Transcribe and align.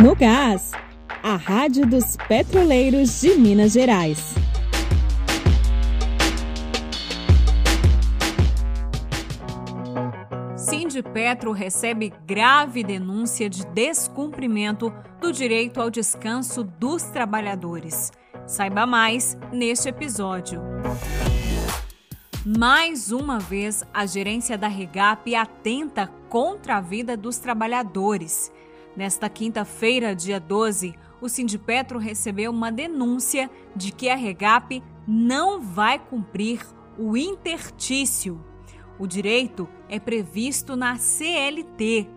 No 0.00 0.14
Gás, 0.14 0.70
a 1.24 1.34
Rádio 1.34 1.84
dos 1.84 2.16
Petroleiros 2.28 3.20
de 3.20 3.34
Minas 3.34 3.72
Gerais. 3.72 4.32
Sindipetro 10.56 11.50
recebe 11.50 12.12
grave 12.24 12.84
denúncia 12.84 13.50
de 13.50 13.66
descumprimento 13.66 14.94
do 15.20 15.32
direito 15.32 15.80
ao 15.80 15.90
descanso 15.90 16.62
dos 16.62 17.02
trabalhadores. 17.02 18.12
Saiba 18.46 18.86
mais 18.86 19.36
neste 19.52 19.88
episódio. 19.88 20.62
Mais 22.46 23.10
uma 23.10 23.40
vez, 23.40 23.84
a 23.92 24.06
gerência 24.06 24.56
da 24.56 24.68
Regap 24.68 25.34
atenta 25.34 26.06
contra 26.28 26.76
a 26.76 26.80
vida 26.80 27.16
dos 27.16 27.38
trabalhadores. 27.38 28.52
Nesta 28.98 29.28
quinta-feira, 29.28 30.12
dia 30.12 30.40
12, 30.40 30.92
o 31.20 31.28
Sindipetro 31.28 32.00
recebeu 32.00 32.50
uma 32.50 32.72
denúncia 32.72 33.48
de 33.76 33.92
que 33.92 34.08
a 34.08 34.16
Regap 34.16 34.82
não 35.06 35.60
vai 35.60 36.00
cumprir 36.00 36.66
o 36.98 37.16
intertício. 37.16 38.44
O 38.98 39.06
direito 39.06 39.68
é 39.88 40.00
previsto 40.00 40.74
na 40.74 40.96
CLT. 40.96 42.08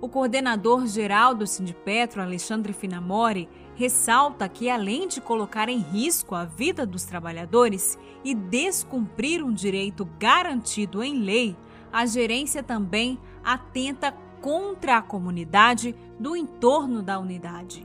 O 0.00 0.08
coordenador 0.08 0.86
geral 0.86 1.34
do 1.34 1.46
Sindipetro, 1.46 2.22
Alexandre 2.22 2.72
Finamori, 2.72 3.46
ressalta 3.74 4.48
que, 4.48 4.70
além 4.70 5.06
de 5.06 5.20
colocar 5.20 5.68
em 5.68 5.80
risco 5.80 6.34
a 6.34 6.46
vida 6.46 6.86
dos 6.86 7.04
trabalhadores 7.04 7.98
e 8.24 8.34
descumprir 8.34 9.44
um 9.44 9.52
direito 9.52 10.08
garantido 10.18 11.02
em 11.02 11.18
lei, 11.18 11.54
a 11.92 12.06
gerência 12.06 12.62
também 12.62 13.18
atenta 13.44 14.14
contra 14.46 14.98
a 14.98 15.02
comunidade 15.02 15.92
do 16.20 16.36
entorno 16.36 17.02
da 17.02 17.18
unidade. 17.18 17.84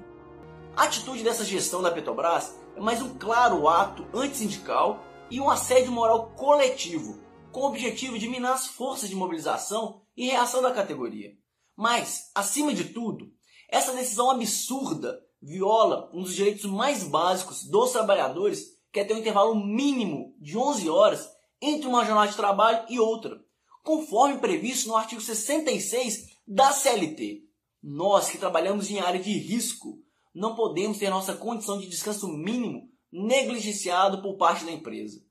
A 0.77 0.83
atitude 0.83 1.23
dessa 1.23 1.43
gestão 1.43 1.81
da 1.81 1.89
Petrobras 1.89 2.55
é 2.75 2.79
mais 2.79 3.01
um 3.01 3.17
claro 3.17 3.67
ato 3.67 4.05
antissindical 4.13 5.03
e 5.31 5.41
um 5.41 5.49
assédio 5.49 5.91
moral 5.91 6.33
coletivo, 6.37 7.19
com 7.51 7.61
o 7.61 7.65
objetivo 7.65 8.19
de 8.19 8.29
minar 8.29 8.53
as 8.53 8.67
forças 8.67 9.09
de 9.09 9.15
mobilização 9.15 10.03
e 10.15 10.27
reação 10.27 10.61
da 10.61 10.71
categoria. 10.71 11.31
Mas, 11.75 12.29
acima 12.35 12.71
de 12.75 12.83
tudo, 12.83 13.31
essa 13.67 13.93
decisão 13.93 14.29
absurda 14.29 15.19
viola 15.41 16.11
um 16.13 16.21
dos 16.21 16.35
direitos 16.35 16.65
mais 16.65 17.03
básicos 17.03 17.63
dos 17.63 17.91
trabalhadores, 17.91 18.65
que 18.93 18.99
é 18.99 19.03
ter 19.03 19.15
um 19.15 19.19
intervalo 19.19 19.55
mínimo 19.55 20.35
de 20.39 20.55
11 20.55 20.87
horas 20.91 21.27
entre 21.59 21.87
uma 21.87 22.05
jornada 22.05 22.29
de 22.29 22.37
trabalho 22.37 22.85
e 22.87 22.99
outra, 22.99 23.41
conforme 23.83 24.37
previsto 24.37 24.87
no 24.89 24.95
artigo 24.95 25.21
66 25.21 26.30
da 26.47 26.71
CLT. 26.71 27.43
Nós 27.81 28.29
que 28.29 28.37
trabalhamos 28.37 28.89
em 28.89 28.99
área 28.99 29.19
de 29.19 29.31
risco 29.31 29.99
não 30.33 30.55
podemos 30.55 30.97
ter 30.97 31.09
nossa 31.09 31.33
condição 31.33 31.79
de 31.79 31.87
descanso 31.87 32.27
mínimo 32.27 32.89
negligenciado 33.11 34.21
por 34.21 34.37
parte 34.37 34.63
da 34.65 34.71
empresa. 34.71 35.21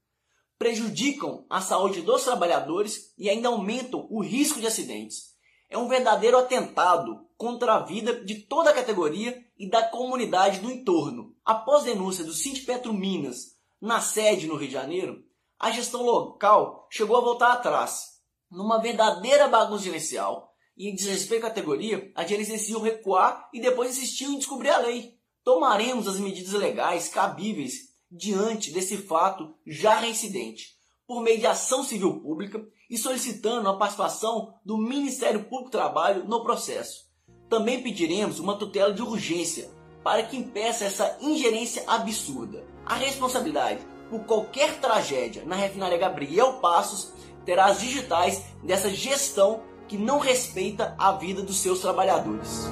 Prejudicam 0.59 1.47
a 1.49 1.61
saúde 1.61 2.03
dos 2.03 2.25
trabalhadores 2.25 3.15
e 3.17 3.31
ainda 3.31 3.49
aumentam 3.49 4.07
o 4.11 4.23
risco 4.23 4.61
de 4.61 4.67
acidentes. 4.67 5.31
É 5.71 5.79
um 5.79 5.89
verdadeiro 5.89 6.37
atentado 6.37 7.27
contra 7.37 7.77
a 7.77 7.81
vida 7.81 8.23
de 8.25 8.43
toda 8.43 8.71
a 8.71 8.75
categoria 8.75 9.35
e 9.57 9.71
da 9.71 9.83
comunidade 9.83 10.61
do 10.61 10.71
entorno. 10.71 11.35
Após 11.45 11.85
denúncia 11.85 12.25
do 12.25 12.35
Sindipetro 12.35 12.93
Minas 12.93 13.57
na 13.81 14.01
sede 14.01 14.47
no 14.47 14.57
Rio 14.57 14.69
de 14.69 14.75
Janeiro, 14.75 15.25
a 15.59 15.71
gestão 15.71 16.03
local 16.03 16.87
chegou 16.91 17.17
a 17.17 17.21
voltar 17.21 17.53
atrás, 17.53 18.21
numa 18.51 18.79
verdadeira 18.81 19.49
bagunça 19.49 19.85
gerencial. 19.85 20.50
E 20.83 20.95
desrespeito 20.95 21.45
à 21.45 21.51
categoria, 21.51 22.11
a 22.15 22.25
gerência 22.25 22.55
decidiu 22.55 22.81
recuar 22.81 23.51
e 23.53 23.61
depois 23.61 23.91
insistiu 23.91 24.31
em 24.31 24.39
descobrir 24.39 24.71
a 24.71 24.79
lei. 24.79 25.15
Tomaremos 25.45 26.09
as 26.09 26.19
medidas 26.19 26.55
legais 26.55 27.07
cabíveis 27.07 27.91
diante 28.11 28.73
desse 28.73 28.97
fato 28.97 29.55
já 29.67 29.97
reincidente, 29.97 30.69
por 31.07 31.21
meio 31.21 31.39
de 31.39 31.47
ação 31.47 31.85
civil 31.85 32.19
pública 32.23 32.67
e 32.89 32.97
solicitando 32.97 33.69
a 33.69 33.77
participação 33.77 34.55
do 34.65 34.79
Ministério 34.79 35.45
Público 35.45 35.65
do 35.65 35.73
Trabalho 35.73 36.25
no 36.25 36.43
processo. 36.43 37.11
Também 37.51 37.83
pediremos 37.83 38.41
uma 38.41 38.57
tutela 38.57 38.91
de 38.91 39.03
urgência 39.03 39.71
para 40.03 40.23
que 40.23 40.39
impeça 40.39 40.87
essa 40.87 41.19
ingerência 41.21 41.85
absurda. 41.87 42.67
A 42.87 42.95
responsabilidade 42.95 43.87
por 44.09 44.25
qualquer 44.25 44.81
tragédia 44.81 45.45
na 45.45 45.57
refinaria 45.57 45.99
Gabriel 45.99 46.55
Passos 46.55 47.13
terá 47.45 47.67
as 47.67 47.81
digitais 47.81 48.43
dessa 48.63 48.89
gestão 48.89 49.69
que 49.91 49.99
não 49.99 50.21
respeita 50.21 50.95
a 50.97 51.11
vida 51.11 51.43
dos 51.43 51.59
seus 51.59 51.81
trabalhadores. 51.81 52.71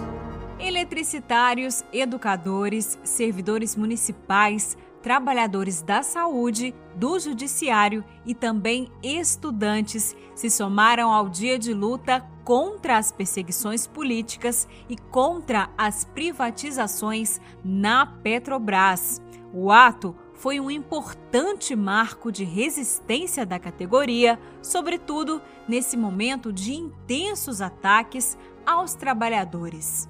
Eletricitários, 0.57 1.83
educadores, 1.93 2.97
servidores 3.03 3.75
municipais, 3.75 4.79
trabalhadores 5.03 5.83
da 5.83 6.05
saúde, 6.05 6.73
do 6.95 7.19
judiciário 7.19 8.05
e 8.25 8.37
também 8.37 8.89
estudantes 9.03 10.15
se 10.33 10.49
somaram 10.49 11.13
ao 11.13 11.29
dia 11.29 11.59
de 11.59 11.75
luta 11.75 12.25
contra 12.45 12.97
as 12.97 13.11
perseguições 13.11 13.85
políticas 13.85 14.69
e 14.89 14.97
contra 14.97 15.71
as 15.77 16.05
privatizações 16.05 17.41
na 17.65 18.07
Petrobras. 18.07 19.21
O 19.53 19.73
ato 19.73 20.15
foi 20.39 20.61
um 20.61 20.71
importante 20.71 21.75
marco 21.75 22.31
de 22.31 22.45
resistência 22.45 23.45
da 23.45 23.59
categoria, 23.59 24.39
sobretudo 24.63 25.43
nesse 25.69 25.97
momento 25.97 26.53
de 26.53 26.75
intensos 26.75 27.61
ataques 27.61 28.39
aos 28.65 28.95
trabalhadores. 28.95 30.09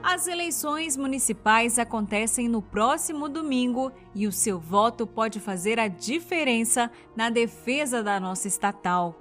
As 0.00 0.28
eleições 0.28 0.96
municipais 0.96 1.80
acontecem 1.80 2.46
no 2.46 2.62
próximo 2.62 3.28
domingo 3.28 3.90
e 4.14 4.28
o 4.28 4.32
seu 4.32 4.60
voto 4.60 5.04
pode 5.04 5.40
fazer 5.40 5.80
a 5.80 5.88
diferença 5.88 6.88
na 7.16 7.28
defesa 7.28 8.04
da 8.04 8.20
nossa 8.20 8.46
estatal. 8.46 9.18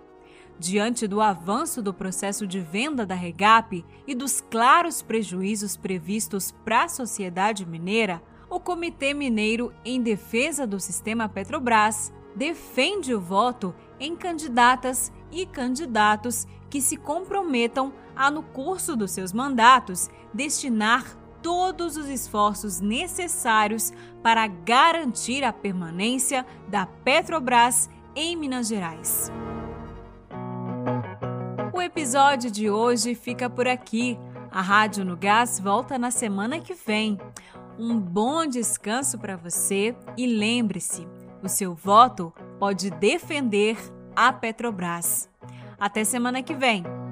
Diante 0.59 1.07
do 1.07 1.21
avanço 1.21 1.81
do 1.81 1.91
processo 1.91 2.45
de 2.45 2.59
venda 2.59 3.03
da 3.03 3.15
Regap 3.15 3.83
e 4.05 4.13
dos 4.13 4.41
claros 4.41 5.01
prejuízos 5.01 5.75
previstos 5.75 6.51
para 6.63 6.83
a 6.83 6.89
sociedade 6.89 7.65
mineira, 7.65 8.21
o 8.53 8.59
Comitê 8.59 9.15
Mineiro 9.15 9.73
em 9.83 9.99
Defesa 9.99 10.67
do 10.67 10.79
Sistema 10.79 11.27
Petrobras 11.27 12.13
defende 12.35 13.11
o 13.11 13.19
voto 13.19 13.73
em 13.99 14.15
candidatas 14.15 15.11
e 15.31 15.43
candidatos 15.43 16.45
que 16.69 16.79
se 16.79 16.95
comprometam 16.95 17.91
a, 18.15 18.29
no 18.29 18.43
curso 18.43 18.95
dos 18.95 19.09
seus 19.09 19.33
mandatos, 19.33 20.07
destinar 20.31 21.17
todos 21.41 21.97
os 21.97 22.07
esforços 22.07 22.79
necessários 22.79 23.91
para 24.21 24.45
garantir 24.45 25.43
a 25.43 25.51
permanência 25.51 26.45
da 26.67 26.85
Petrobras 26.85 27.89
em 28.15 28.35
Minas 28.35 28.67
Gerais. 28.67 29.31
O 31.73 31.81
episódio 31.81 32.51
de 32.51 32.69
hoje 32.69 33.15
fica 33.15 33.49
por 33.49 33.67
aqui. 33.67 34.15
A 34.51 34.61
Rádio 34.61 35.03
no 35.03 35.17
Gás 35.17 35.59
volta 35.59 35.97
na 35.97 36.11
semana 36.11 36.59
que 36.59 36.75
vem. 36.75 37.17
Um 37.77 37.99
bom 37.99 38.45
descanso 38.45 39.17
para 39.17 39.35
você 39.35 39.95
e 40.15 40.27
lembre-se: 40.27 41.07
o 41.41 41.49
seu 41.49 41.73
voto 41.73 42.33
pode 42.59 42.89
defender 42.91 43.77
a 44.15 44.31
Petrobras. 44.31 45.29
Até 45.79 46.03
semana 46.03 46.43
que 46.43 46.53
vem! 46.53 47.02